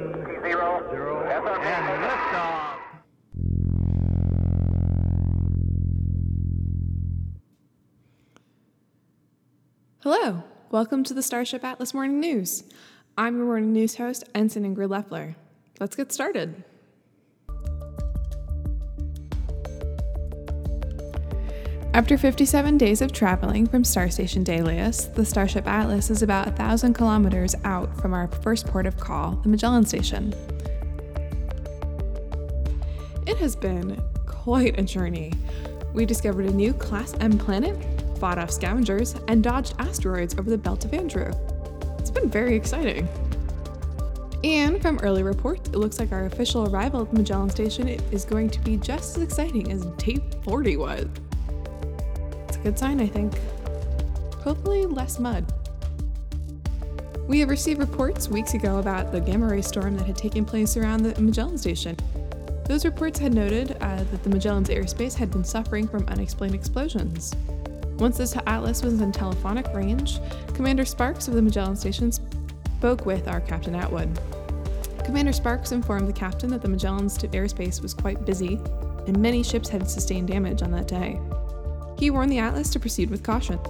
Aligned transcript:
one, 0.00 0.42
zero, 0.42 0.88
zero, 0.90 1.22
and 1.24 2.02
liftoff. 2.02 2.76
Hello, 10.02 10.42
welcome 10.70 11.04
to 11.04 11.14
the 11.14 11.22
Starship 11.22 11.64
Atlas 11.64 11.92
Morning 11.92 12.20
News. 12.20 12.64
I'm 13.18 13.36
your 13.36 13.46
morning 13.46 13.72
news 13.72 13.96
host, 13.96 14.24
Ensign 14.34 14.74
Ingrid 14.74 14.90
Leffler. 14.90 15.36
Let's 15.78 15.96
get 15.96 16.12
started. 16.12 16.64
After 21.92 22.16
57 22.16 22.78
days 22.78 23.02
of 23.02 23.12
traveling 23.12 23.66
from 23.66 23.82
Star 23.82 24.08
Station 24.10 24.44
Daedalus, 24.44 25.06
the 25.06 25.24
Starship 25.24 25.66
Atlas 25.66 26.08
is 26.08 26.22
about 26.22 26.46
1,000 26.46 26.94
kilometers 26.94 27.56
out 27.64 28.00
from 28.00 28.14
our 28.14 28.28
first 28.28 28.68
port 28.68 28.86
of 28.86 28.96
call, 28.96 29.32
the 29.42 29.48
Magellan 29.48 29.84
Station. 29.84 30.32
It 33.26 33.36
has 33.38 33.56
been 33.56 34.00
quite 34.24 34.78
a 34.78 34.82
journey. 34.82 35.32
We 35.92 36.06
discovered 36.06 36.46
a 36.46 36.52
new 36.52 36.72
Class 36.72 37.16
M 37.20 37.36
planet, 37.36 37.76
fought 38.20 38.38
off 38.38 38.52
scavengers, 38.52 39.16
and 39.26 39.42
dodged 39.42 39.74
asteroids 39.80 40.38
over 40.38 40.48
the 40.48 40.58
Belt 40.58 40.84
of 40.84 40.94
Andrew. 40.94 41.32
It's 41.98 42.10
been 42.10 42.30
very 42.30 42.54
exciting. 42.54 43.08
And 44.44 44.80
from 44.80 45.00
early 45.00 45.24
reports, 45.24 45.70
it 45.70 45.76
looks 45.76 45.98
like 45.98 46.12
our 46.12 46.26
official 46.26 46.72
arrival 46.72 47.02
at 47.02 47.10
the 47.10 47.16
Magellan 47.16 47.50
Station 47.50 47.88
is 47.88 48.24
going 48.24 48.48
to 48.50 48.60
be 48.60 48.76
just 48.76 49.16
as 49.16 49.24
exciting 49.24 49.72
as 49.72 49.88
Tape 49.98 50.22
40 50.44 50.76
was. 50.76 51.08
Good 52.62 52.78
sign, 52.78 53.00
I 53.00 53.06
think. 53.06 53.38
Hopefully, 54.42 54.86
less 54.86 55.18
mud. 55.18 55.50
We 57.26 57.40
have 57.40 57.48
received 57.48 57.78
reports 57.78 58.28
weeks 58.28 58.54
ago 58.54 58.78
about 58.78 59.12
the 59.12 59.20
gamma 59.20 59.46
ray 59.46 59.62
storm 59.62 59.96
that 59.96 60.06
had 60.06 60.16
taken 60.16 60.44
place 60.44 60.76
around 60.76 61.02
the 61.02 61.20
Magellan 61.20 61.58
Station. 61.58 61.96
Those 62.66 62.84
reports 62.84 63.18
had 63.18 63.34
noted 63.34 63.76
uh, 63.80 64.04
that 64.04 64.22
the 64.22 64.30
Magellan's 64.30 64.68
airspace 64.68 65.14
had 65.14 65.30
been 65.30 65.44
suffering 65.44 65.88
from 65.88 66.06
unexplained 66.08 66.54
explosions. 66.54 67.34
Once 67.98 68.18
the 68.18 68.42
Atlas 68.48 68.82
was 68.82 69.00
in 69.00 69.12
telephonic 69.12 69.66
range, 69.74 70.18
Commander 70.54 70.84
Sparks 70.84 71.28
of 71.28 71.34
the 71.34 71.42
Magellan 71.42 71.76
Station 71.76 72.12
spoke 72.12 73.06
with 73.06 73.28
our 73.28 73.40
Captain 73.40 73.74
Atwood. 73.74 74.18
Commander 75.04 75.32
Sparks 75.32 75.72
informed 75.72 76.08
the 76.08 76.12
captain 76.12 76.50
that 76.50 76.62
the 76.62 76.68
Magellan's 76.68 77.18
airspace 77.18 77.82
was 77.82 77.94
quite 77.94 78.24
busy 78.24 78.60
and 79.06 79.18
many 79.18 79.42
ships 79.42 79.68
had 79.68 79.88
sustained 79.88 80.28
damage 80.28 80.62
on 80.62 80.70
that 80.70 80.88
day. 80.88 81.18
He 82.00 82.08
warned 82.08 82.32
the 82.32 82.38
Atlas 82.38 82.70
to 82.70 82.80
proceed 82.80 83.10
with 83.10 83.22
caution. 83.22 83.60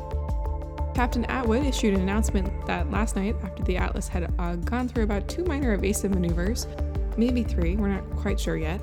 Captain 0.95 1.25
Atwood 1.25 1.67
issued 1.67 1.95
an 1.95 2.01
announcement 2.01 2.65
that 2.65 2.89
last 2.89 3.17
night, 3.17 3.35
after 3.43 3.65
the 3.65 3.77
Atlas 3.77 4.07
had 4.07 4.33
uh, 4.39 4.55
gone 4.55 4.87
through 4.87 5.03
about 5.03 5.27
two 5.29 5.43
minor 5.43 5.75
evasive 5.75 6.13
maneuvers, 6.13 6.69
maybe 7.17 7.43
three, 7.43 7.75
we're 7.75 7.89
not 7.89 8.09
quite 8.15 8.39
sure 8.39 8.57
yet, 8.57 8.81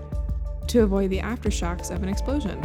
to 0.67 0.83
avoid 0.83 1.11
the 1.11 1.19
aftershocks 1.19 1.95
of 1.95 2.03
an 2.03 2.09
explosion. 2.09 2.61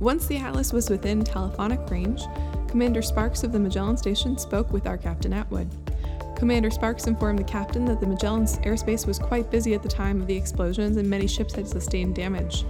Once 0.00 0.26
the 0.26 0.38
Atlas 0.38 0.72
was 0.72 0.90
within 0.90 1.22
telephonic 1.22 1.88
range, 1.88 2.22
Commander 2.66 3.02
Sparks 3.02 3.44
of 3.44 3.52
the 3.52 3.60
Magellan 3.60 3.96
Station 3.96 4.36
spoke 4.36 4.72
with 4.72 4.88
our 4.88 4.98
Captain 4.98 5.32
Atwood. 5.32 5.70
Commander 6.36 6.72
Sparks 6.72 7.06
informed 7.06 7.38
the 7.38 7.44
captain 7.44 7.84
that 7.84 8.00
the 8.00 8.06
Magellan's 8.08 8.58
airspace 8.58 9.06
was 9.06 9.20
quite 9.20 9.48
busy 9.48 9.74
at 9.74 9.82
the 9.84 9.88
time 9.88 10.20
of 10.20 10.26
the 10.26 10.36
explosions 10.36 10.96
and 10.96 11.08
many 11.08 11.28
ships 11.28 11.54
had 11.54 11.68
sustained 11.68 12.16
damage. 12.16 12.64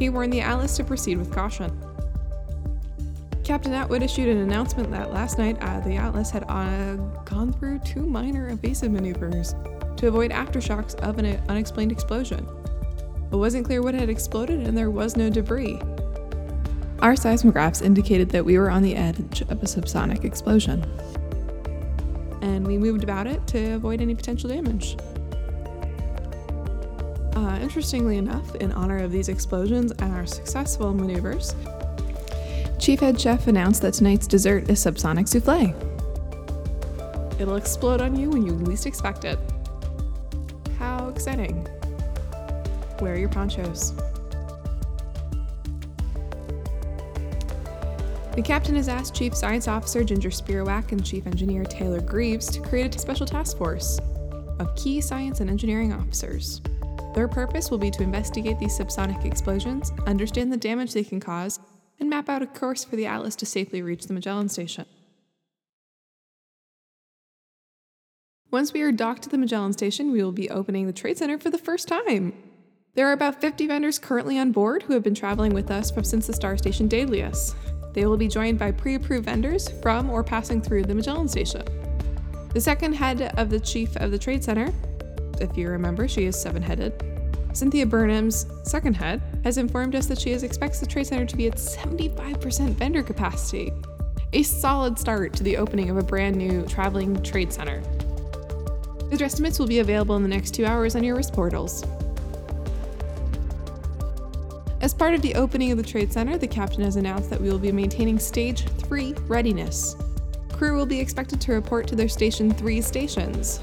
He 0.00 0.08
warned 0.08 0.32
the 0.32 0.40
Atlas 0.40 0.78
to 0.78 0.84
proceed 0.84 1.18
with 1.18 1.30
caution. 1.30 1.70
Captain 3.44 3.74
Atwood 3.74 4.02
issued 4.02 4.28
an 4.28 4.38
announcement 4.38 4.90
that 4.92 5.12
last 5.12 5.36
night 5.36 5.58
uh, 5.60 5.80
the 5.80 5.96
Atlas 5.96 6.30
had 6.30 6.44
uh, 6.48 6.94
gone 7.24 7.52
through 7.52 7.80
two 7.80 8.06
minor 8.06 8.48
evasive 8.48 8.90
maneuvers 8.90 9.54
to 9.98 10.08
avoid 10.08 10.30
aftershocks 10.30 10.94
of 11.00 11.18
an 11.18 11.26
unexplained 11.50 11.92
explosion. 11.92 12.48
It 13.30 13.36
wasn't 13.36 13.66
clear 13.66 13.82
what 13.82 13.92
had 13.92 14.08
exploded 14.08 14.66
and 14.66 14.76
there 14.76 14.90
was 14.90 15.18
no 15.18 15.28
debris. 15.28 15.78
Our 17.00 17.14
seismographs 17.14 17.82
indicated 17.82 18.30
that 18.30 18.44
we 18.44 18.58
were 18.58 18.70
on 18.70 18.82
the 18.82 18.96
edge 18.96 19.42
of 19.42 19.62
a 19.62 19.66
subsonic 19.66 20.24
explosion. 20.24 20.82
And 22.40 22.66
we 22.66 22.78
moved 22.78 23.02
about 23.04 23.26
it 23.26 23.46
to 23.48 23.72
avoid 23.72 24.00
any 24.00 24.14
potential 24.14 24.48
damage. 24.48 24.96
Uh, 27.40 27.58
interestingly 27.62 28.18
enough, 28.18 28.54
in 28.56 28.70
honor 28.72 28.98
of 28.98 29.10
these 29.10 29.30
explosions 29.30 29.92
and 29.92 30.12
our 30.12 30.26
successful 30.26 30.92
maneuvers, 30.92 31.54
Chief 32.78 33.00
Head 33.00 33.18
Chef 33.18 33.46
announced 33.46 33.80
that 33.80 33.94
tonight's 33.94 34.26
dessert 34.26 34.68
is 34.68 34.78
subsonic 34.78 35.26
souffle. 35.26 35.74
It'll 37.40 37.56
explode 37.56 38.02
on 38.02 38.14
you 38.14 38.28
when 38.28 38.44
you 38.44 38.52
least 38.52 38.84
expect 38.84 39.24
it. 39.24 39.38
How 40.78 41.08
exciting! 41.08 41.66
Wear 43.00 43.16
your 43.16 43.30
ponchos. 43.30 43.94
The 48.34 48.42
captain 48.44 48.74
has 48.74 48.88
asked 48.88 49.14
Chief 49.14 49.34
Science 49.34 49.66
Officer 49.66 50.04
Ginger 50.04 50.28
Spirowack 50.28 50.92
and 50.92 51.02
Chief 51.02 51.26
Engineer 51.26 51.64
Taylor 51.64 52.02
Greaves 52.02 52.50
to 52.50 52.60
create 52.60 52.94
a 52.94 52.98
special 52.98 53.24
task 53.24 53.56
force 53.56 53.98
of 54.58 54.76
key 54.76 55.00
science 55.00 55.40
and 55.40 55.48
engineering 55.48 55.94
officers. 55.94 56.60
Their 57.14 57.28
purpose 57.28 57.70
will 57.70 57.78
be 57.78 57.90
to 57.90 58.02
investigate 58.02 58.58
these 58.58 58.78
subsonic 58.78 59.24
explosions, 59.24 59.92
understand 60.06 60.52
the 60.52 60.56
damage 60.56 60.92
they 60.92 61.04
can 61.04 61.20
cause, 61.20 61.58
and 61.98 62.08
map 62.08 62.28
out 62.28 62.42
a 62.42 62.46
course 62.46 62.84
for 62.84 62.96
the 62.96 63.06
Atlas 63.06 63.36
to 63.36 63.46
safely 63.46 63.82
reach 63.82 64.06
the 64.06 64.14
Magellan 64.14 64.48
Station. 64.48 64.86
Once 68.50 68.72
we 68.72 68.82
are 68.82 68.90
docked 68.90 69.22
to 69.22 69.28
the 69.28 69.38
Magellan 69.38 69.72
Station, 69.72 70.10
we 70.10 70.22
will 70.22 70.32
be 70.32 70.50
opening 70.50 70.86
the 70.86 70.92
Trade 70.92 71.18
Center 71.18 71.38
for 71.38 71.50
the 71.50 71.58
first 71.58 71.86
time. 71.86 72.32
There 72.94 73.08
are 73.08 73.12
about 73.12 73.40
50 73.40 73.68
vendors 73.68 73.98
currently 73.98 74.38
on 74.38 74.50
board 74.50 74.82
who 74.82 74.94
have 74.94 75.04
been 75.04 75.14
traveling 75.14 75.54
with 75.54 75.70
us 75.70 75.90
from 75.90 76.02
since 76.02 76.26
the 76.26 76.32
Star 76.32 76.56
Station 76.56 76.88
Daedalus. 76.88 77.54
They 77.92 78.06
will 78.06 78.16
be 78.16 78.28
joined 78.28 78.58
by 78.58 78.72
pre 78.72 78.94
approved 78.96 79.26
vendors 79.26 79.68
from 79.82 80.10
or 80.10 80.24
passing 80.24 80.60
through 80.60 80.84
the 80.84 80.94
Magellan 80.94 81.28
Station. 81.28 81.62
The 82.52 82.60
second 82.60 82.94
head 82.94 83.32
of 83.36 83.50
the 83.50 83.60
Chief 83.60 83.96
of 83.96 84.10
the 84.10 84.18
Trade 84.18 84.42
Center, 84.42 84.72
if 85.40 85.56
you 85.56 85.68
remember, 85.68 86.06
she 86.06 86.26
is 86.26 86.40
seven 86.40 86.62
headed. 86.62 87.02
Cynthia 87.52 87.84
Burnham's 87.84 88.46
second 88.62 88.94
head 88.94 89.20
has 89.44 89.58
informed 89.58 89.94
us 89.96 90.06
that 90.06 90.20
she 90.20 90.32
expects 90.32 90.78
the 90.78 90.86
Trade 90.86 91.06
Center 91.06 91.26
to 91.26 91.36
be 91.36 91.48
at 91.48 91.54
75% 91.54 92.70
vendor 92.74 93.02
capacity, 93.02 93.72
a 94.32 94.42
solid 94.42 94.98
start 94.98 95.32
to 95.34 95.42
the 95.42 95.56
opening 95.56 95.90
of 95.90 95.96
a 95.96 96.02
brand 96.02 96.36
new 96.36 96.64
traveling 96.66 97.20
trade 97.22 97.52
center. 97.52 97.82
These 99.10 99.22
estimates 99.22 99.58
will 99.58 99.66
be 99.66 99.80
available 99.80 100.14
in 100.16 100.22
the 100.22 100.28
next 100.28 100.52
two 100.52 100.64
hours 100.64 100.94
on 100.94 101.02
your 101.02 101.16
wrist 101.16 101.32
portals. 101.32 101.84
As 104.80 104.94
part 104.94 105.14
of 105.14 105.20
the 105.20 105.34
opening 105.34 105.72
of 105.72 105.76
the 105.76 105.84
Trade 105.84 106.12
Center, 106.12 106.38
the 106.38 106.46
captain 106.46 106.82
has 106.84 106.96
announced 106.96 107.28
that 107.28 107.40
we 107.40 107.50
will 107.50 107.58
be 107.58 107.72
maintaining 107.72 108.18
Stage 108.18 108.64
3 108.64 109.14
readiness. 109.26 109.96
Crew 110.52 110.76
will 110.76 110.86
be 110.86 111.00
expected 111.00 111.40
to 111.40 111.52
report 111.52 111.86
to 111.88 111.96
their 111.96 112.08
Station 112.08 112.50
3 112.52 112.80
stations. 112.80 113.60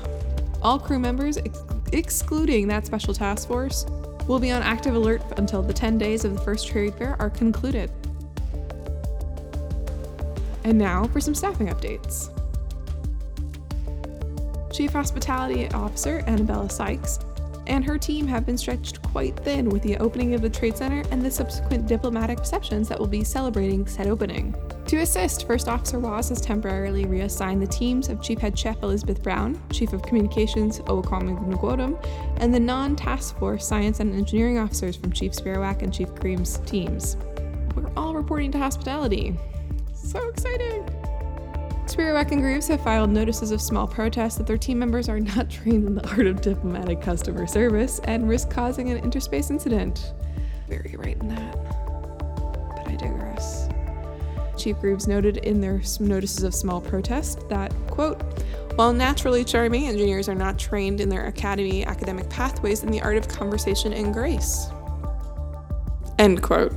All 0.62 0.78
crew 0.78 1.00
members, 1.00 1.38
ex- 1.38 1.64
excluding 1.94 2.68
that 2.68 2.86
special 2.86 3.14
task 3.14 3.48
force, 3.48 3.86
will 4.28 4.40
be 4.40 4.52
on 4.52 4.62
active 4.62 4.96
alert 4.96 5.22
until 5.38 5.62
the 5.62 5.74
10 5.74 5.98
days 5.98 6.26
of 6.26 6.34
the 6.34 6.42
first 6.42 6.68
trade 6.68 6.94
fair 6.96 7.16
are 7.20 7.30
concluded. 7.30 7.90
And 10.64 10.78
now 10.78 11.08
for 11.08 11.22
some 11.22 11.34
staffing 11.34 11.68
updates. 11.68 12.30
Chief 14.74 14.92
Hospitality 14.92 15.68
Officer 15.70 16.24
Annabella 16.28 16.70
Sykes 16.70 17.20
and 17.68 17.84
her 17.84 17.98
team 17.98 18.28
have 18.28 18.46
been 18.46 18.58
stretched 18.58 19.02
quite 19.02 19.36
thin 19.38 19.70
with 19.70 19.84
the 19.84 19.98
opening 19.98 20.34
of 20.34 20.42
the 20.42 20.50
Trade 20.50 20.78
Center 20.78 21.04
and 21.12 21.24
the 21.24 21.32
subsequent 21.32 21.88
diplomatic 21.88 22.40
receptions 22.40 22.88
that 22.90 23.00
will 23.00 23.08
be 23.08 23.24
celebrating 23.24 23.86
said 23.88 24.08
opening. 24.08 24.56
To 24.88 25.00
assist, 25.00 25.46
First 25.46 25.68
Officer 25.68 26.00
Waz 26.00 26.30
has 26.30 26.40
temporarily 26.40 27.04
reassigned 27.04 27.62
the 27.62 27.68
teams 27.68 28.08
of 28.08 28.22
Chief 28.22 28.40
Head 28.40 28.58
Chef 28.58 28.82
Elizabeth 28.82 29.22
Brown, 29.22 29.62
Chief 29.70 29.92
of 29.92 30.02
Communications 30.02 30.80
Owakam 30.80 31.38
Ngwodum, 31.52 32.02
and 32.38 32.54
the 32.54 32.60
non 32.62 32.96
task 32.96 33.38
force 33.38 33.68
science 33.68 34.00
and 34.00 34.16
engineering 34.16 34.58
officers 34.58 34.96
from 34.96 35.12
Chief 35.12 35.34
Spirowack 35.34 35.82
and 35.82 35.94
Chief 35.94 36.16
Greaves 36.16 36.60
teams. 36.60 37.18
We're 37.76 37.92
all 37.98 38.16
reporting 38.16 38.50
to 38.54 38.60
hospitality. 38.60 39.38
So 39.94 40.26
exciting! 40.30 40.86
Spirowack 41.86 42.32
and 42.32 42.40
Greaves 42.42 42.70
have 42.70 42.82
filed 42.82 43.10
notices 43.10 43.52
of 43.52 43.62
small 43.62 43.88
protest 43.88 44.38
that 44.38 44.48
their 44.48 44.58
team 44.58 44.80
members 44.80 45.10
are 45.10 45.20
not 45.20 45.50
trained 45.50 45.86
in 45.86 45.96
the 45.96 46.10
art 46.12 46.28
of 46.28 46.40
diplomatic 46.40 47.02
customer 47.02 47.46
service 47.46 48.00
and 48.06 48.30
risk 48.30 48.50
causing 48.50 48.90
an 48.90 49.00
interspace 49.00 49.52
incident. 49.52 50.14
Very 50.70 50.96
right 50.98 51.18
in 51.22 51.28
that. 51.28 51.56
But 52.74 52.88
I 52.88 52.96
digress. 52.96 53.68
Chief 54.58 54.80
Greaves 54.80 55.08
noted 55.08 55.38
in 55.38 55.62
their 55.62 55.82
notices 56.00 56.44
of 56.44 56.54
small 56.54 56.82
protest 56.82 57.48
that, 57.50 57.74
quote, 57.88 58.22
while 58.76 58.94
naturally 58.94 59.44
charming, 59.44 59.88
engineers 59.88 60.30
are 60.30 60.36
not 60.36 60.60
trained 60.60 61.02
in 61.02 61.10
their 61.10 61.28
academy 61.28 61.86
academic 61.86 62.30
pathways 62.30 62.84
in 62.84 62.92
the 62.92 63.02
art 63.02 63.18
of 63.18 63.28
conversation 63.28 63.94
and 63.94 64.14
grace. 64.14 64.68
End 66.20 66.42
quote. 66.44 66.74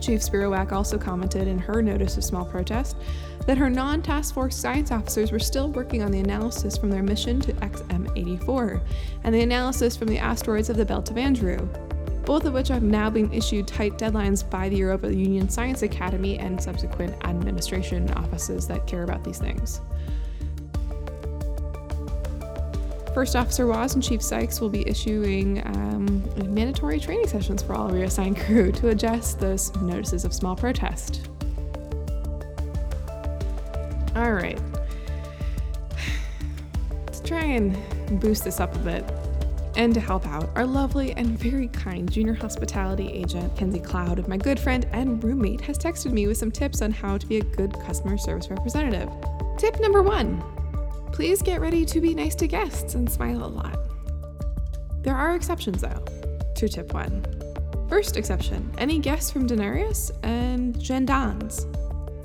Chief 0.00 0.20
Spirowack 0.20 0.72
also 0.72 0.98
commented 0.98 1.48
in 1.48 1.58
her 1.58 1.80
notice 1.80 2.16
of 2.16 2.24
small 2.24 2.44
protest 2.44 2.96
that 3.46 3.56
her 3.56 3.70
non 3.70 4.02
task 4.02 4.34
force 4.34 4.56
science 4.56 4.90
officers 4.90 5.32
were 5.32 5.38
still 5.38 5.70
working 5.70 6.02
on 6.02 6.10
the 6.10 6.20
analysis 6.20 6.76
from 6.76 6.90
their 6.90 7.02
mission 7.02 7.40
to 7.40 7.52
XM84 7.54 8.82
and 9.24 9.34
the 9.34 9.40
analysis 9.40 9.96
from 9.96 10.08
the 10.08 10.18
asteroids 10.18 10.68
of 10.68 10.76
the 10.76 10.84
Belt 10.84 11.10
of 11.10 11.16
Andrew, 11.16 11.56
both 12.24 12.44
of 12.46 12.54
which 12.54 12.68
have 12.68 12.82
now 12.82 13.10
been 13.10 13.32
issued 13.32 13.66
tight 13.66 13.98
deadlines 13.98 14.48
by 14.48 14.68
the 14.68 14.76
Europa 14.76 15.14
Union 15.14 15.48
Science 15.48 15.82
Academy 15.82 16.38
and 16.38 16.62
subsequent 16.62 17.14
administration 17.24 18.10
offices 18.14 18.66
that 18.66 18.86
care 18.86 19.02
about 19.02 19.22
these 19.24 19.38
things. 19.38 19.80
First 23.14 23.36
Officer 23.36 23.68
Waz 23.68 23.94
and 23.94 24.02
Chief 24.02 24.20
Sykes 24.20 24.60
will 24.60 24.70
be 24.70 24.88
issuing 24.88 25.64
um, 25.66 26.52
mandatory 26.52 26.98
training 26.98 27.28
sessions 27.28 27.62
for 27.62 27.74
all 27.74 27.88
of 27.88 27.94
your 27.94 28.06
assigned 28.06 28.36
crew 28.40 28.72
to 28.72 28.88
adjust 28.88 29.38
those 29.38 29.74
notices 29.76 30.24
of 30.24 30.34
small 30.34 30.56
protest. 30.56 31.28
All 34.16 34.32
right. 34.32 34.60
Let's 37.06 37.20
try 37.20 37.44
and 37.44 38.20
boost 38.20 38.42
this 38.42 38.58
up 38.58 38.74
a 38.74 38.78
bit. 38.78 39.23
And 39.76 39.92
to 39.94 40.00
help 40.00 40.26
out, 40.26 40.50
our 40.54 40.64
lovely 40.64 41.12
and 41.12 41.38
very 41.38 41.68
kind 41.68 42.10
junior 42.10 42.34
hospitality 42.34 43.10
agent, 43.10 43.56
Kenzie 43.56 43.80
Cloud, 43.80 44.26
my 44.28 44.36
good 44.36 44.60
friend 44.60 44.86
and 44.92 45.22
roommate, 45.22 45.60
has 45.62 45.76
texted 45.76 46.12
me 46.12 46.26
with 46.26 46.36
some 46.36 46.52
tips 46.52 46.80
on 46.80 46.92
how 46.92 47.18
to 47.18 47.26
be 47.26 47.38
a 47.38 47.44
good 47.44 47.72
customer 47.80 48.16
service 48.16 48.50
representative. 48.50 49.08
Tip 49.58 49.80
number 49.80 50.02
one 50.02 50.42
Please 51.12 51.42
get 51.42 51.60
ready 51.60 51.84
to 51.84 52.00
be 52.00 52.14
nice 52.14 52.34
to 52.36 52.48
guests 52.48 52.94
and 52.94 53.10
smile 53.10 53.44
a 53.44 53.46
lot. 53.46 53.78
There 55.02 55.14
are 55.14 55.34
exceptions, 55.34 55.82
though, 55.82 56.04
to 56.56 56.68
tip 56.68 56.92
one. 56.94 57.24
First 57.88 58.16
exception 58.16 58.72
any 58.78 58.98
guests 58.98 59.30
from 59.30 59.46
Denarius 59.46 60.10
and 60.22 60.74
Gendans. 60.76 61.70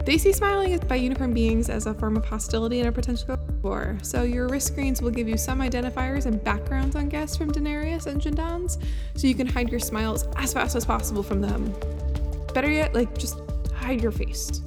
They 0.05 0.17
see 0.17 0.33
smiling 0.33 0.77
by 0.87 0.95
unicorn 0.95 1.33
beings 1.33 1.69
as 1.69 1.85
a 1.85 1.93
form 1.93 2.15
of 2.15 2.25
hostility 2.25 2.79
and 2.79 2.89
a 2.89 2.91
potential 2.91 3.38
war, 3.63 3.97
so 4.01 4.23
your 4.23 4.47
wrist 4.47 4.67
screens 4.67 5.01
will 5.01 5.11
give 5.11 5.27
you 5.27 5.37
some 5.37 5.59
identifiers 5.59 6.25
and 6.25 6.43
backgrounds 6.43 6.95
on 6.95 7.09
guests 7.09 7.37
from 7.37 7.51
Denarius 7.51 8.05
and 8.05 8.21
Gendans, 8.21 8.81
so 9.15 9.27
you 9.27 9.35
can 9.35 9.47
hide 9.47 9.69
your 9.69 9.79
smiles 9.79 10.25
as 10.35 10.53
fast 10.53 10.75
as 10.75 10.85
possible 10.85 11.23
from 11.23 11.41
them. 11.41 11.73
Better 12.53 12.71
yet, 12.71 12.93
like 12.93 13.17
just 13.17 13.39
hide 13.73 14.01
your 14.01 14.11
face. 14.11 14.61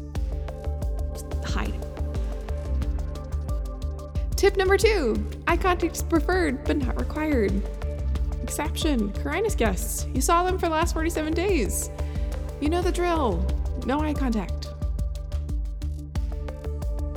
Just 1.12 1.26
hide. 1.44 1.86
Tip 4.36 4.56
number 4.56 4.76
two 4.76 5.24
eye 5.46 5.56
contact 5.56 5.96
is 5.96 6.02
preferred 6.02 6.64
but 6.64 6.76
not 6.76 6.98
required. 6.98 7.52
Exception 8.42 9.12
Carinus 9.12 9.54
guests. 9.54 10.06
You 10.14 10.20
saw 10.20 10.42
them 10.42 10.58
for 10.58 10.66
the 10.66 10.72
last 10.72 10.94
47 10.94 11.32
days. 11.32 11.90
You 12.60 12.68
know 12.68 12.82
the 12.82 12.92
drill. 12.92 13.46
No 13.86 14.00
eye 14.00 14.14
contact. 14.14 14.68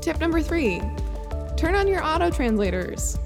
Tip 0.01 0.19
number 0.19 0.41
three 0.41 0.81
turn 1.57 1.75
on 1.75 1.87
your 1.87 2.03
auto 2.03 2.29
translators. 2.29 3.17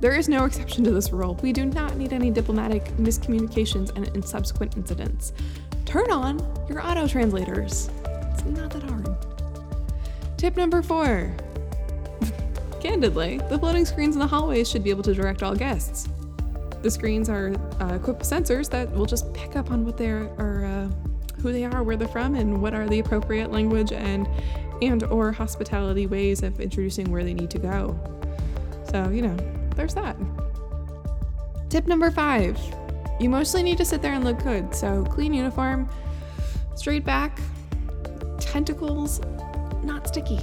There 0.00 0.14
is 0.14 0.28
no 0.28 0.44
exception 0.44 0.82
to 0.84 0.90
this 0.90 1.12
rule. 1.12 1.38
We 1.42 1.52
do 1.52 1.64
not 1.64 1.96
need 1.96 2.12
any 2.12 2.30
diplomatic 2.30 2.84
miscommunications 2.96 3.94
and, 3.96 4.24
subsequent 4.24 4.76
incidents. 4.76 5.32
Turn 5.84 6.10
on 6.10 6.40
your 6.68 6.84
auto 6.84 7.06
translators. 7.06 7.88
It's 8.32 8.44
not 8.44 8.70
that 8.70 8.82
hard. 8.82 9.08
Tip 10.36 10.56
number 10.56 10.82
four 10.82 11.32
Candidly, 12.80 13.38
the 13.48 13.56
floating 13.56 13.84
screens 13.84 14.16
in 14.16 14.18
the 14.18 14.26
hallways 14.26 14.68
should 14.68 14.82
be 14.82 14.90
able 14.90 15.04
to 15.04 15.14
direct 15.14 15.44
all 15.44 15.54
guests. 15.54 16.08
The 16.82 16.90
screens 16.90 17.28
are 17.28 17.54
uh, 17.80 17.94
equipped 17.94 18.18
with 18.18 18.28
sensors 18.28 18.68
that 18.70 18.90
will 18.90 19.06
just 19.06 19.32
pick 19.32 19.54
up 19.54 19.70
on 19.70 19.86
what 19.86 19.96
they 19.96 20.08
are, 20.08 20.64
uh, 20.64 20.88
who 21.40 21.52
they 21.52 21.64
are, 21.64 21.84
where 21.84 21.96
they're 21.96 22.08
from, 22.08 22.34
and 22.34 22.60
what 22.60 22.74
are 22.74 22.88
the 22.88 22.98
appropriate 22.98 23.52
language 23.52 23.92
and 23.92 24.26
and 24.82 25.04
or 25.04 25.32
hospitality 25.32 26.06
ways 26.06 26.42
of 26.42 26.60
introducing 26.60 27.10
where 27.10 27.24
they 27.24 27.34
need 27.34 27.50
to 27.50 27.58
go. 27.58 27.98
So 28.90 29.08
you 29.10 29.22
know, 29.22 29.36
there's 29.76 29.94
that. 29.94 30.16
Tip 31.68 31.86
number 31.86 32.10
five: 32.10 32.58
you 33.20 33.28
mostly 33.28 33.62
need 33.62 33.78
to 33.78 33.84
sit 33.84 34.02
there 34.02 34.12
and 34.12 34.24
look 34.24 34.42
good. 34.42 34.74
So 34.74 35.04
clean 35.04 35.32
uniform, 35.32 35.88
straight 36.74 37.04
back, 37.04 37.38
tentacles, 38.38 39.20
not 39.82 40.08
sticky. 40.08 40.40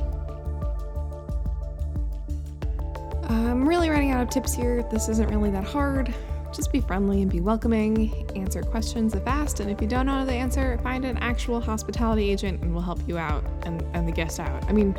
I'm 3.30 3.68
really 3.68 3.90
running 3.90 4.12
out 4.12 4.24
of 4.24 4.30
tips 4.30 4.56
here. 4.56 4.84
This 4.92 5.08
isn't 5.10 5.30
really 5.30 5.52
that 5.52 5.64
hard. 5.64 6.14
Just 6.60 6.74
be 6.74 6.82
friendly 6.82 7.22
and 7.22 7.32
be 7.32 7.40
welcoming, 7.40 8.30
answer 8.36 8.62
questions 8.62 9.14
if 9.14 9.26
asked, 9.26 9.62
and 9.62 9.72
if 9.72 9.82
you 9.82 9.88
don't 9.88 10.06
know 10.06 10.26
the 10.26 10.34
answer, 10.34 10.78
find 10.84 11.06
an 11.06 11.18
actual 11.20 11.62
hospitality 11.62 12.30
agent 12.30 12.62
and 12.62 12.74
we'll 12.74 12.84
help 12.84 13.00
you 13.08 13.18
out 13.18 13.46
and, 13.64 13.82
and 13.94 14.06
the 14.06 14.12
guest 14.12 14.42
out. 14.42 14.62
I 14.68 14.74
mean, 14.74 14.94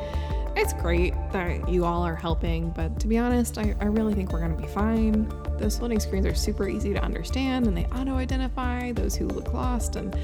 it's 0.56 0.72
great 0.72 1.12
that 1.32 1.68
you 1.68 1.84
all 1.84 2.02
are 2.02 2.16
helping, 2.16 2.70
but 2.70 2.98
to 3.00 3.06
be 3.06 3.18
honest, 3.18 3.58
I, 3.58 3.76
I 3.78 3.84
really 3.84 4.14
think 4.14 4.32
we're 4.32 4.40
gonna 4.40 4.56
be 4.56 4.68
fine. 4.68 5.30
Those 5.58 5.76
floating 5.76 6.00
screens 6.00 6.24
are 6.24 6.34
super 6.34 6.66
easy 6.66 6.94
to 6.94 7.04
understand 7.04 7.66
and 7.66 7.76
they 7.76 7.84
auto 7.88 8.14
identify 8.14 8.92
those 8.92 9.14
who 9.14 9.28
look 9.28 9.52
lost 9.52 9.96
and 9.96 10.16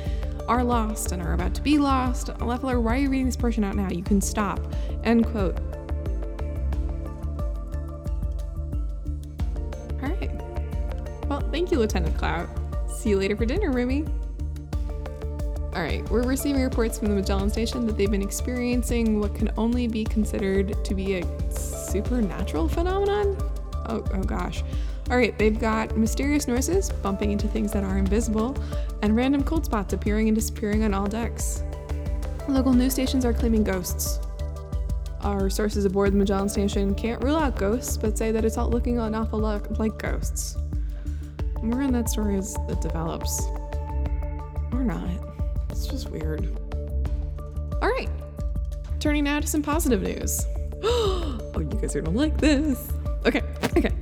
are 0.49 0.65
lost 0.65 1.13
and 1.13 1.21
are 1.21 1.35
about 1.35 1.53
to 1.57 1.61
be 1.61 1.77
lost. 1.77 2.31
Leffler, 2.41 2.81
why 2.81 2.95
are 2.95 3.01
you 3.01 3.11
reading 3.11 3.27
this 3.27 3.37
portion 3.37 3.63
out 3.63 3.77
now? 3.77 3.91
You 3.91 4.03
can 4.03 4.23
stop. 4.23 4.59
End 5.05 5.27
quote. 5.27 5.59
Thank 11.67 11.73
you, 11.73 11.81
Lieutenant 11.81 12.17
Cloud. 12.17 12.49
See 12.89 13.09
you 13.11 13.19
later 13.19 13.35
for 13.35 13.45
dinner, 13.45 13.73
roomie. 13.73 14.09
Alright, 15.75 16.09
we're 16.11 16.23
receiving 16.23 16.63
reports 16.63 16.97
from 16.97 17.09
the 17.09 17.17
Magellan 17.17 17.51
Station 17.51 17.89
that 17.89 17.99
they've 17.99 18.09
been 18.09 18.23
experiencing 18.23 19.19
what 19.19 19.35
can 19.35 19.51
only 19.57 19.89
be 19.89 20.05
considered 20.05 20.85
to 20.85 20.95
be 20.95 21.17
a 21.17 21.51
supernatural 21.51 22.69
phenomenon. 22.69 23.37
Oh, 23.87 24.05
oh 24.15 24.23
gosh. 24.23 24.63
Alright, 25.11 25.37
they've 25.41 25.59
got 25.59 25.97
mysterious 25.97 26.47
noises 26.47 26.91
bumping 27.03 27.33
into 27.33 27.49
things 27.49 27.73
that 27.73 27.83
are 27.83 27.99
invisible, 27.99 28.57
and 29.03 29.17
random 29.17 29.43
cold 29.43 29.65
spots 29.65 29.93
appearing 29.93 30.29
and 30.29 30.37
disappearing 30.37 30.85
on 30.85 30.95
all 30.95 31.09
decks. 31.09 31.65
Local 32.47 32.75
news 32.75 32.93
stations 32.93 33.25
are 33.25 33.35
claiming 33.35 33.65
ghosts. 33.65 34.21
Our 35.23 35.51
sources 35.51 35.85
aboard 35.85 36.13
the 36.13 36.19
Magellan 36.19 36.49
Station 36.49 36.95
can't 36.95 37.21
rule 37.25 37.35
out 37.35 37.57
ghosts, 37.57 37.97
but 37.97 38.17
say 38.17 38.31
that 38.31 38.45
it's 38.45 38.57
all 38.57 38.71
looking 38.71 39.01
an 39.01 39.17
awful 39.17 39.41
lot 39.41 39.81
like 39.81 39.99
ghosts. 39.99 40.59
More 41.63 41.83
on 41.83 41.93
that 41.93 42.09
story 42.09 42.37
as 42.37 42.57
it 42.69 42.81
develops. 42.81 43.47
Or 44.73 44.85
not. 44.85 45.09
It's 45.71 45.87
just 45.87 46.11
weird. 46.11 46.47
All 47.83 47.89
right. 47.89 48.09
Turning 49.01 49.25
now 49.25 49.41
to 49.41 49.47
some 49.47 49.63
positive 49.63 50.03
news. 50.03 50.47
oh, 50.83 51.41
you 51.57 51.65
guys 51.65 51.95
are 51.95 52.01
gonna 52.01 52.17
like 52.17 52.39
this. 52.39 52.93
Okay, 53.25 53.43
okay. 53.77 53.93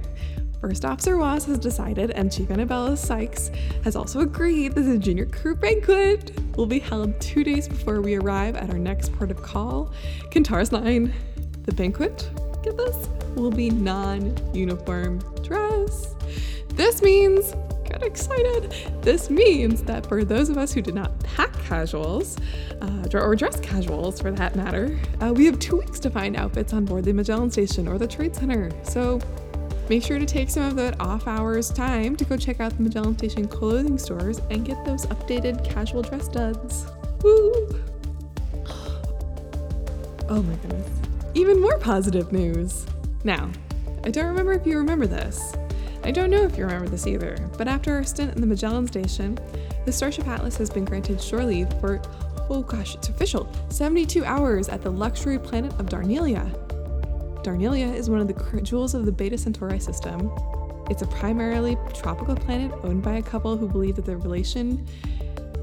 First 0.61 0.87
Officer 0.87 1.19
Waz 1.19 1.45
has 1.45 1.59
decided, 1.59 2.11
and 2.13 2.33
Chief 2.33 2.51
Annabella 2.51 2.97
Sykes 2.97 3.51
has 3.83 3.97
also 3.97 4.21
agreed 4.21 4.73
that 4.73 4.81
the 4.81 4.99
junior 4.99 5.27
crew 5.27 5.55
banquet 5.55 6.33
will 6.57 6.65
be 6.65 6.79
held 6.79 7.21
two 7.21 7.45
days 7.45 7.69
before 7.69 8.01
we 8.01 8.15
arrive 8.15 8.57
at 8.57 8.71
our 8.71 8.79
next 8.79 9.13
port 9.13 9.31
of 9.31 9.43
call, 9.43 9.93
Kentaurus 10.31 10.73
9. 10.73 11.13
The 11.65 11.73
banquet, 11.73 12.31
get 12.63 12.79
this, 12.79 13.09
will 13.35 13.51
be 13.51 13.69
non 13.69 14.35
uniform 14.55 15.19
dress. 15.43 16.15
This 16.77 17.03
means, 17.03 17.55
get 17.85 18.03
excited, 18.03 18.75
this 19.03 19.31
means 19.31 19.83
that 19.85 20.07
for 20.07 20.25
those 20.25 20.49
of 20.49 20.59
us 20.59 20.73
who 20.73 20.83
did 20.83 20.95
not 20.95 21.19
pack 21.21 21.53
casuals, 21.61 22.37
uh, 22.81 23.09
or 23.15 23.37
dress 23.37 23.61
casuals 23.61 24.21
for 24.21 24.33
that 24.33 24.57
matter, 24.57 24.99
uh, 25.21 25.33
we 25.33 25.47
have 25.47 25.59
two 25.61 25.77
weeks 25.77 26.01
to 26.01 26.11
find 26.11 26.37
outfits 26.37 26.73
on 26.73 26.85
board 26.85 27.05
the 27.05 27.13
Magellan 27.13 27.51
Station 27.51 27.87
or 27.87 27.97
the 27.97 28.09
Trade 28.09 28.35
Center. 28.35 28.71
So 28.83 29.21
make 29.89 30.03
sure 30.03 30.19
to 30.19 30.27
take 30.27 30.51
some 30.51 30.65
of 30.65 30.77
that 30.77 31.01
off 31.01 31.29
hours 31.29 31.71
time 31.71 32.17
to 32.17 32.25
go 32.25 32.37
check 32.37 32.61
out 32.61 32.77
the 32.77 32.83
Magellan 32.83 33.17
Station 33.17 33.47
clothing 33.47 33.97
stores 33.99 34.41
and 34.51 34.65
get 34.65 34.85
those 34.85 35.07
updated 35.07 35.65
casual 35.65 36.03
dress 36.03 36.27
duds. 36.27 36.87
Woo! 37.23 37.53
Oh 40.29 40.43
my 40.43 40.55
goodness. 40.57 40.91
Even 41.35 41.61
more 41.61 41.79
positive 41.79 42.33
news. 42.33 42.87
Now, 43.25 43.51
I 44.05 44.11
don't 44.11 44.27
remember 44.27 44.53
if 44.53 44.67
you 44.67 44.77
remember 44.79 45.07
this, 45.07 45.55
I 46.05 46.11
don't 46.11 46.29
know 46.29 46.43
if 46.43 46.59
you 46.59 46.65
remember 46.65 46.91
this 46.91 47.07
either, 47.07 47.39
but 47.57 47.67
after 47.67 47.95
our 47.95 48.05
stint 48.05 48.35
in 48.35 48.43
the 48.43 48.47
Magellan 48.47 48.87
Station, 48.87 49.39
the 49.87 49.91
Starship 49.91 50.29
Atlas 50.29 50.55
has 50.59 50.69
been 50.69 50.85
granted 50.85 51.19
shore 51.19 51.45
leave 51.45 51.73
for, 51.81 52.03
oh 52.51 52.61
gosh, 52.61 52.95
it's 52.95 53.09
official, 53.09 53.51
72 53.71 54.23
hours 54.23 54.69
at 54.69 54.83
the 54.83 54.91
luxury 54.91 55.39
planet 55.39 55.73
of 55.81 55.89
Darnelia. 55.89 56.45
Darnelia 57.43 57.87
is 57.87 58.11
one 58.11 58.21
of 58.21 58.29
the 58.29 58.61
jewels 58.61 58.93
of 58.93 59.07
the 59.07 59.13
Beta 59.13 59.39
Centauri 59.39 59.81
system. 59.81 60.31
It's 60.91 61.01
a 61.01 61.07
primarily 61.07 61.79
tropical 61.95 62.37
planet 62.37 62.71
owned 62.83 63.03
by 63.03 63.15
a 63.15 63.23
couple 63.23 63.57
who 63.57 63.67
believe 63.67 63.97
that 63.97 64.05
their 64.05 64.19
relation 64.19 64.87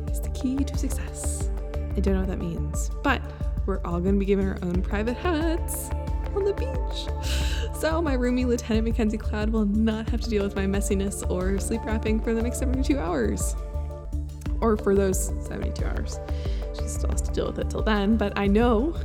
is 0.10 0.22
the 0.22 0.30
key 0.30 0.58
to 0.58 0.76
success. 0.76 1.52
I 1.96 2.00
don't 2.00 2.16
know 2.16 2.22
what 2.22 2.30
that 2.30 2.40
means, 2.40 2.90
but 3.04 3.22
we're 3.68 3.80
all 3.86 4.00
going 4.00 4.16
to 4.16 4.20
be 4.20 4.26
given 4.26 4.48
our 4.48 4.58
own 4.64 4.82
private 4.82 5.18
huts 5.18 5.92
on 6.34 6.46
the 6.46 6.54
beach. 6.54 7.50
So 7.82 8.00
my 8.00 8.16
roomie 8.16 8.46
Lieutenant 8.46 8.86
Mackenzie 8.86 9.18
Cloud 9.18 9.50
will 9.50 9.66
not 9.66 10.08
have 10.10 10.22
to 10.22 10.30
deal 10.30 10.44
with 10.44 10.56
my 10.56 10.68
messiness 10.68 11.28
or 11.32 11.58
sleep 11.58 11.82
wrapping 11.84 12.20
for 12.20 12.36
the 12.36 12.40
next 12.40 12.60
72 12.60 13.00
hours. 13.00 13.56
Or 14.60 14.78
for 14.78 14.94
those 14.94 15.30
72 15.48 15.84
hours. 15.84 16.20
She 16.80 16.88
still 16.88 17.10
has 17.10 17.24
to 17.24 17.32
deal 17.32 17.48
with 17.48 17.58
it 17.58 17.72
till 17.72 17.82
then, 17.82 18.18
but 18.18 18.38
I 18.38 18.46
know 18.46 18.96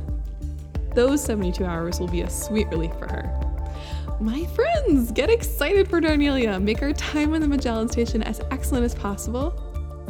those 0.93 1.23
72 1.23 1.65
hours 1.65 1.99
will 1.99 2.07
be 2.07 2.21
a 2.21 2.29
sweet 2.29 2.67
relief 2.67 2.91
for 2.99 3.07
her. 3.07 4.15
My 4.21 4.45
friends, 4.45 5.11
get 5.11 5.31
excited 5.31 5.89
for 5.89 5.99
Darnelia. 5.99 6.59
Make 6.59 6.83
our 6.83 6.93
time 6.93 7.33
on 7.33 7.41
the 7.41 7.47
Magellan 7.47 7.89
Station 7.89 8.21
as 8.21 8.41
excellent 8.51 8.85
as 8.85 8.93
possible. 8.93 9.59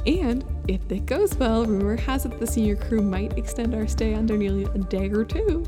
And 0.06 0.44
if 0.68 0.82
it 0.92 1.06
goes 1.06 1.38
well, 1.38 1.66
rumor 1.66 1.96
has 1.96 2.26
it 2.26 2.38
the 2.38 2.46
senior 2.46 2.76
crew 2.76 3.02
might 3.02 3.38
extend 3.38 3.74
our 3.74 3.88
stay 3.88 4.14
on 4.14 4.26
Darnelia 4.26 4.70
a 4.72 4.80
day 4.80 5.10
or 5.10 5.24
two. 5.24 5.66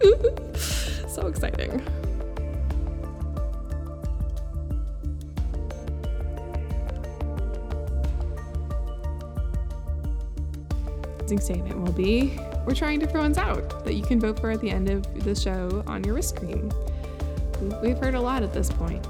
so 1.16 1.26
exciting. 1.28 1.82
statement 11.38 11.78
will 11.78 11.92
be 11.92 12.38
we're 12.64 12.74
trying 12.74 12.98
different 12.98 13.22
ones 13.22 13.38
out 13.38 13.84
that 13.84 13.94
you 13.94 14.02
can 14.02 14.18
vote 14.18 14.40
for 14.40 14.50
at 14.50 14.60
the 14.60 14.70
end 14.70 14.88
of 14.90 15.24
the 15.24 15.34
show 15.34 15.84
on 15.86 16.02
your 16.02 16.14
wrist 16.14 16.30
screen. 16.30 16.72
We've 17.82 17.98
heard 17.98 18.14
a 18.14 18.20
lot 18.20 18.42
at 18.42 18.52
this 18.52 18.70
point. 18.70 19.06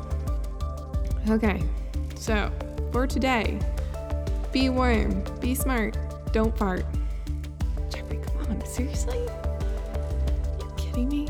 Okay, 1.31 1.63
so 2.17 2.51
for 2.91 3.07
today, 3.07 3.59
be 4.53 4.69
warm, 4.69 5.23
be 5.41 5.55
smart, 5.55 5.97
don't 6.33 6.57
fart. 6.59 6.85
Jeffrey, 7.91 8.19
come 8.27 8.47
on, 8.51 8.67
seriously? 8.67 9.27
Are 9.29 10.59
you 10.59 10.75
kidding 10.77 11.09
me? 11.09 11.29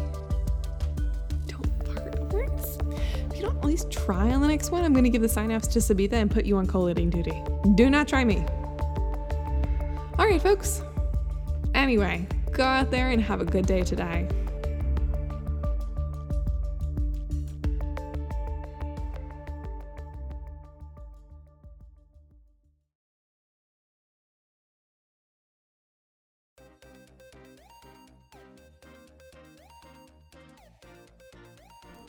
You 3.36 3.42
don't 3.42 3.56
at 3.58 3.64
least 3.64 3.90
try 3.90 4.32
on 4.32 4.40
the 4.40 4.48
next 4.48 4.70
one, 4.70 4.84
I'm 4.84 4.92
gonna 4.92 5.08
give 5.08 5.22
the 5.22 5.28
sign-offs 5.28 5.68
to 5.68 5.78
Sabitha 5.78 6.14
and 6.14 6.30
put 6.30 6.46
you 6.46 6.56
on 6.56 6.66
collating 6.66 7.10
duty. 7.10 7.42
Do 7.74 7.90
not 7.90 8.08
try 8.08 8.24
me. 8.24 8.44
All 10.18 10.26
right, 10.26 10.40
folks. 10.40 10.82
Anyway, 11.74 12.26
go 12.52 12.64
out 12.64 12.90
there 12.90 13.10
and 13.10 13.20
have 13.20 13.40
a 13.40 13.44
good 13.44 13.66
day 13.66 13.82
today. 13.82 14.26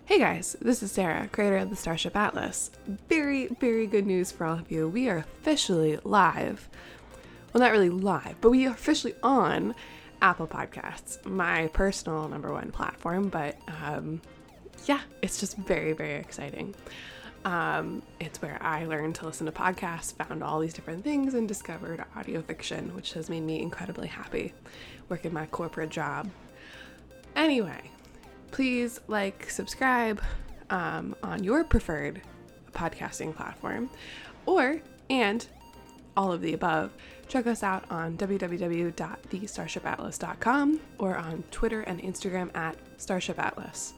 Hey 0.08 0.20
guys, 0.20 0.56
this 0.62 0.82
is 0.82 0.94
Sarah, 0.94 1.28
creator 1.34 1.58
of 1.58 1.70
the 1.70 1.76
Starship 1.76 2.16
Atlas. 2.16 2.72
Very, 3.10 3.48
very 3.60 3.86
good 3.86 4.08
news 4.08 4.32
for 4.32 4.46
all 4.46 4.58
of 4.58 4.72
you. 4.72 4.88
We 4.88 5.10
are 5.10 5.18
officially 5.18 6.00
live. 6.06 6.70
Well, 7.52 7.60
not 7.60 7.74
really 7.74 7.90
live, 7.90 8.40
but 8.40 8.52
we 8.52 8.66
are 8.68 8.72
officially 8.72 9.16
on 9.22 9.76
Apple 10.22 10.48
Podcasts, 10.48 11.26
my 11.26 11.68
personal 11.74 12.30
number 12.30 12.54
one 12.54 12.72
platform. 12.72 13.28
But 13.28 13.58
um, 13.68 14.22
yeah, 14.86 15.02
it's 15.22 15.42
just 15.42 15.58
very, 15.58 15.92
very 15.92 16.16
exciting. 16.16 16.74
Um, 17.44 18.02
it's 18.22 18.42
where 18.42 18.60
I 18.62 18.86
learned 18.86 19.16
to 19.16 19.26
listen 19.26 19.46
to 19.48 19.52
podcasts, 19.52 20.14
found 20.14 20.42
all 20.42 20.62
these 20.62 20.74
different 20.74 21.04
things, 21.04 21.34
and 21.34 21.50
discovered 21.50 22.06
audio 22.16 22.42
fiction, 22.42 22.96
which 22.96 23.12
has 23.12 23.30
made 23.30 23.44
me 23.44 23.62
incredibly 23.62 24.08
happy 24.08 24.54
working 25.10 25.34
my 25.34 25.48
corporate 25.48 25.90
job. 25.90 26.30
Anyway, 27.36 27.92
please 28.58 29.00
like, 29.08 29.50
subscribe 29.52 30.20
um, 30.72 31.16
on 31.22 31.44
your 31.44 31.64
preferred 31.64 32.24
podcasting 32.74 33.36
platform, 33.36 33.88
or, 34.48 34.82
and 35.12 35.46
all 36.18 36.32
of 36.32 36.42
the 36.42 36.54
above, 36.54 36.92
check 37.28 37.46
us 37.46 37.62
out 37.62 37.84
on 37.92 38.18
www.thestarshipatlas.com 38.18 40.80
or 40.98 41.16
on 41.16 41.44
Twitter 41.52 41.82
and 41.82 42.02
Instagram 42.02 42.50
at 42.58 42.76
Starship 42.98 43.38
Atlas. 43.38 43.94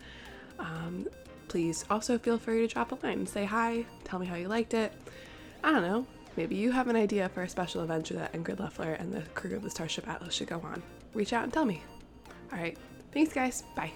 Um, 0.60 1.08
please 1.48 1.86
also 1.90 2.18
feel 2.18 2.38
free 2.38 2.60
to 2.60 2.68
drop 2.68 2.92
a 2.92 2.96
line, 2.96 3.20
and 3.20 3.30
say 3.30 3.46
hi, 3.46 3.86
tell 4.04 4.20
me 4.20 4.26
how 4.26 4.36
you 4.36 4.50
liked 4.50 4.74
it. 4.74 4.92
I 5.64 5.72
don't 5.72 5.84
know, 5.84 6.06
maybe 6.36 6.58
you 6.58 6.74
have 6.74 6.90
an 6.90 6.98
idea 6.98 7.30
for 7.30 7.44
a 7.44 7.50
special 7.50 7.82
adventure 7.82 8.16
that 8.16 8.34
Ingrid 8.34 8.60
Leffler 8.60 8.92
and 8.92 9.14
the 9.14 9.22
crew 9.36 9.56
of 9.56 9.64
the 9.64 9.70
Starship 9.70 10.06
Atlas 10.10 10.34
should 10.34 10.50
go 10.50 10.60
on. 10.66 10.84
Reach 11.14 11.32
out 11.32 11.46
and 11.46 11.54
tell 11.54 11.64
me. 11.64 11.82
All 12.52 12.60
right, 12.60 12.78
thanks, 13.14 13.32
guys. 13.32 13.64
Bye. 13.74 13.94